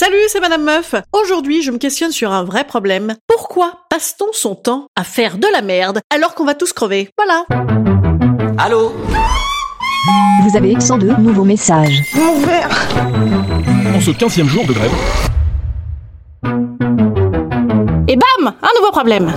[0.00, 0.94] Salut, c'est Madame Meuf.
[1.12, 3.16] Aujourd'hui, je me questionne sur un vrai problème.
[3.26, 7.10] Pourquoi passe-t-on son temps à faire de la merde alors qu'on va tous crever?
[7.18, 7.44] Voilà.
[8.58, 8.92] Allô?
[10.44, 12.00] Vous avez 102 nouveaux messages.
[13.92, 14.92] En ce 15 jour de grève.
[18.06, 19.32] Et bam Un nouveau problème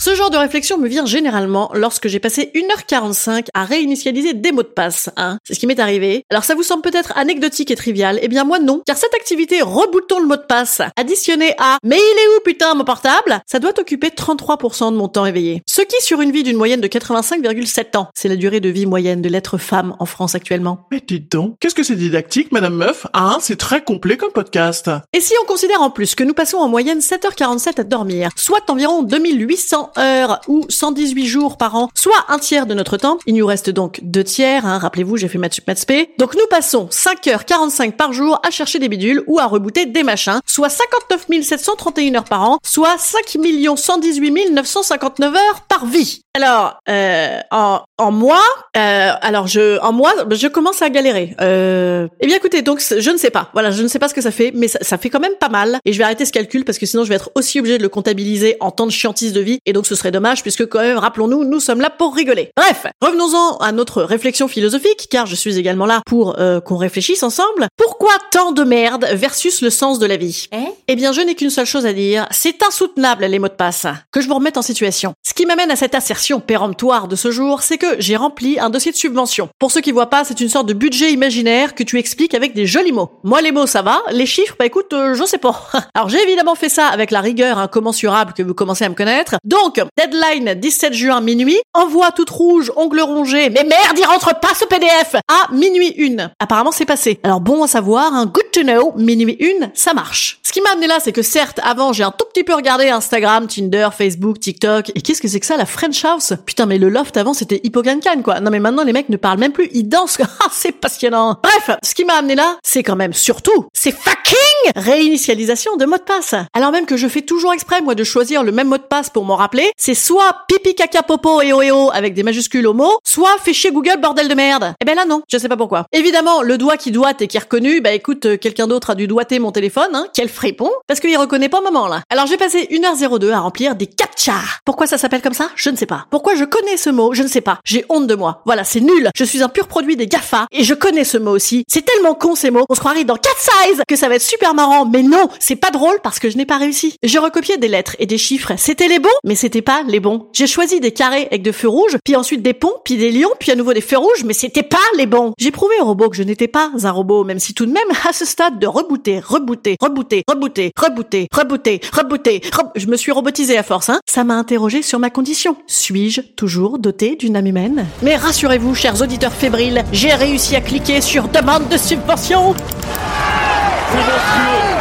[0.00, 4.62] ce genre de réflexion me vient généralement lorsque j'ai passé 1h45 à réinitialiser des mots
[4.62, 5.36] de passe, hein.
[5.44, 6.24] C'est ce qui m'est arrivé.
[6.30, 9.60] Alors ça vous semble peut-être anecdotique et trivial, eh bien moi non, car cette activité
[9.60, 13.58] reboutons le mot de passe, additionné à mais il est où putain mon portable, ça
[13.58, 15.62] doit occuper 33% de mon temps éveillé.
[15.66, 18.86] Ce qui sur une vie d'une moyenne de 85,7 ans, c'est la durée de vie
[18.86, 20.86] moyenne de l'être femme en France actuellement.
[20.90, 23.06] Mais dis donc, qu'est-ce que c'est didactique, Madame Meuf?
[23.12, 24.90] Hein, c'est très complet comme podcast.
[25.12, 28.70] Et si on considère en plus que nous passons en moyenne 7h47 à dormir, soit
[28.70, 33.18] environ 2800 heures ou 118 jours par an, soit un tiers de notre temps.
[33.26, 36.88] Il nous reste donc deux tiers, hein, rappelez-vous, j'ai fait maths sup Donc nous passons
[36.90, 42.14] 5h45 par jour à chercher des bidules ou à rebooter des machins, soit 59 731
[42.16, 43.36] heures par an, soit 5
[43.76, 46.22] 118 959 heures par vie.
[46.34, 48.44] Alors, euh, en, en mois,
[48.76, 51.34] euh, alors je, en mois, je commence à galérer.
[51.40, 53.50] Euh, eh bien, écoutez, donc je ne sais pas.
[53.52, 55.34] Voilà, je ne sais pas ce que ça fait, mais ça, ça, fait quand même
[55.40, 55.80] pas mal.
[55.84, 57.82] Et je vais arrêter ce calcul parce que sinon, je vais être aussi obligé de
[57.82, 59.58] le comptabiliser en temps de chiantise de vie.
[59.66, 62.50] Et donc, ce serait dommage puisque quand même, rappelons-nous, nous sommes là pour rigoler.
[62.56, 67.22] Bref, revenons-en à notre réflexion philosophique, car je suis également là pour euh, qu'on réfléchisse
[67.22, 67.68] ensemble.
[67.76, 70.48] Pourquoi tant de merde versus le sens de la vie?
[70.52, 70.56] Eh?
[70.88, 72.26] Eh bien, je n'ai qu'une seule chose à dire.
[72.30, 73.86] C'est insoutenable les mots de passe.
[74.12, 75.14] Que je vous remette en situation.
[75.22, 78.70] Ce qui m'amène à cette assertion péremptoire de ce jour, c'est que j'ai rempli un
[78.70, 79.48] dossier de subvention.
[79.58, 82.54] Pour ceux qui voient pas, c'est une sorte de budget imaginaire que tu expliques avec
[82.54, 83.10] des jolis mots.
[83.24, 84.02] Moi, les mots, ça va.
[84.10, 85.68] Les chiffres, bah écoute, euh, je sais pas.
[85.94, 89.36] Alors, j'ai évidemment fait ça avec la rigueur incommensurable que vous commencez à me connaître.
[89.44, 93.50] Donc, deadline 17 juin minuit, envoi toute rouge, ongles rongés.
[93.50, 96.30] Mais merde, il rentre pas ce PDF à minuit une.
[96.38, 97.20] Apparemment, c'est passé.
[97.22, 100.40] Alors bon à savoir, un good to know, minuit une, ça marche.
[100.42, 102.88] Ce qui m'a amené là, c'est que certes, avant, j'ai un tout petit peu regardé
[102.88, 104.90] Instagram, Tinder, Facebook, TikTok.
[104.94, 106.32] Et qu'est-ce que c'est que ça, la French House?
[106.44, 108.40] Putain, mais le loft avant, c'était Hippocancan, quoi.
[108.40, 110.18] Non, mais maintenant, les mecs ne parlent même plus, ils dansent.
[110.42, 111.36] Ah, c'est passionnant.
[111.42, 114.36] Bref, ce qui m'a amené là, c'est quand même surtout, c'est fucking
[114.74, 116.34] réinitialisation de mot de passe.
[116.54, 119.10] Alors même que je fais toujours exprès, moi, de choisir le même mot de passe
[119.10, 122.98] pour m'en rappeler, c'est soit pipi caca popo et o avec des majuscules au mot,
[123.04, 124.74] soit chier Google bordel de merde.
[124.80, 125.86] Eh ben là, non, je sais pas pourquoi.
[125.92, 128.94] Évidemment, le doigt qui doite et qui est reconnu, bah écoute, euh, quelqu'un d'autre a
[128.94, 132.02] dû doiter mon téléphone, hein, quel fripon, parce qu'il reconnaît pas moment là.
[132.10, 134.34] Alors j'ai passé 1h02 à remplir des captcha.
[134.64, 135.50] Pourquoi ça s'appelle comme ça?
[135.56, 136.06] Je ne sais pas.
[136.10, 137.12] Pourquoi je connais ce mot?
[137.12, 137.58] Je ne sais pas.
[137.64, 138.42] J'ai honte de moi.
[138.46, 139.10] Voilà, c'est nul.
[139.14, 141.64] Je suis un pur produit des GAFA et je connais ce mot aussi.
[141.68, 142.64] C'est tellement con ces mots.
[142.68, 144.86] On se croirait dans 4 size que ça va être super marrant.
[144.86, 146.96] Mais non, c'est pas drôle parce que je n'ai pas réussi.
[147.02, 148.52] J'ai recopié des lettres et des chiffres.
[148.56, 150.28] C'était les bons, mais c'était pas les bons.
[150.32, 153.30] J'ai choisi des carrés avec de feux rouges, puis ensuite des ponts, puis des lions,
[153.38, 155.32] puis à nouveau des feux rouges, mais c'était pas les bons.
[155.38, 157.82] J'ai prouvé au robot que je n'étais pas un robot, même si tout de même,
[158.08, 162.40] à ce stade de rebooter, rebooter, rebooter, rebooter, rebooter, rebooter, rebooter,
[162.76, 164.00] je me suis robotisé à force, hein.
[164.08, 165.56] Ça m'a interrogé sur ma condition.
[165.66, 167.86] Suis-je toujours doté d'une âme humaine?
[168.02, 172.54] Mais rassurez-vous, chers auditeurs fébriles, j'ai réussi à cliquer sur demande de subvention.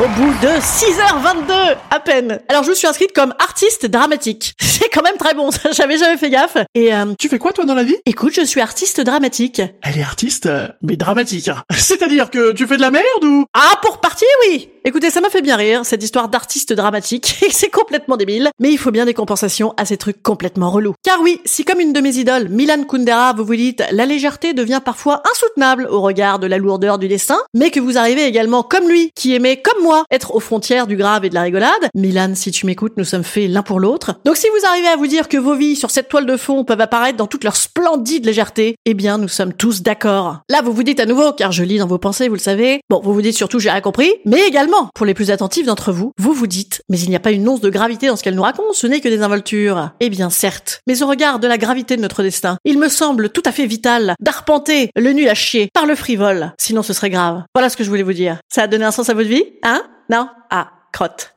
[0.00, 2.40] Au bout de 6h22 à peine.
[2.48, 4.54] Alors je me suis inscrite comme artiste dramatique.
[4.60, 6.56] C'est quand même très bon, ça j'avais jamais fait gaffe.
[6.74, 7.94] Et euh, Tu fais quoi toi dans la vie?
[8.06, 9.62] écoute, je suis artiste dramatique.
[9.82, 11.50] Elle est artiste, euh, mais dramatique.
[11.70, 13.44] C'est-à-dire que tu fais de la merde ou?
[13.54, 17.50] Ah, pour partir, oui Écoutez, ça m'a fait bien rire, cette histoire d'artiste dramatique, et
[17.52, 20.94] c'est complètement débile, mais il faut bien des compensations à ces trucs complètement relous.
[21.04, 24.54] Car oui, si comme une de mes idoles, Milan Kundera, vous vous dites, la légèreté
[24.54, 28.64] devient parfois insoutenable au regard de la lourdeur du dessin, mais que vous arrivez également
[28.64, 31.88] comme lui, qui aimait, comme moi, être aux frontières du grave et de la rigolade,
[31.94, 34.16] Milan, si tu m'écoutes, nous sommes faits l'un pour l'autre.
[34.24, 36.64] Donc si vous arrivez à vous dire que vos vies sur cette toile de fond
[36.64, 40.38] peuvent apparaître dans toute leur splendide légèreté, eh bien nous sommes tous d'accord.
[40.48, 42.80] Là, vous vous dites à nouveau, car je lis dans vos pensées, vous le savez,
[42.90, 45.92] bon, vous vous dites surtout j'ai rien compris, mais également, pour les plus attentifs d'entre
[45.92, 48.22] vous, vous vous dites, mais il n'y a pas une once de gravité dans ce
[48.22, 49.90] qu'elle nous raconte, ce n'est que des involtures.
[50.00, 53.30] Eh bien certes, mais au regard de la gravité de notre destin, il me semble
[53.30, 57.10] tout à fait vital d'arpenter le nul à chier par le frivole, sinon ce serait
[57.10, 57.42] grave.
[57.54, 58.38] Voilà ce que je voulais vous dire.
[58.48, 59.82] Ça a donné un sens à votre vie Hein?
[60.10, 60.28] Non?
[60.50, 61.34] Ah, crotte.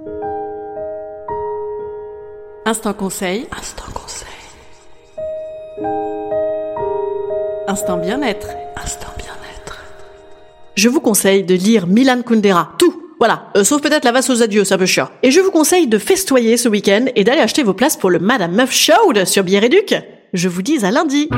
[2.65, 3.47] Instant conseil.
[3.57, 4.27] Instant conseil.
[7.67, 8.47] Instant bien-être.
[8.75, 9.83] Instant bien-être.
[10.75, 12.71] Je vous conseille de lire Milan Kundera.
[12.79, 13.04] Tout.
[13.19, 13.47] Voilà.
[13.55, 14.85] Euh, sauf peut-être la vase aux adieux, c'est un peu.
[15.23, 18.19] Et je vous conseille de festoyer ce week-end et d'aller acheter vos places pour le
[18.19, 18.93] Madame Meuf Show
[19.25, 19.95] sur Bière Duc.
[20.33, 21.29] Je vous dis à lundi.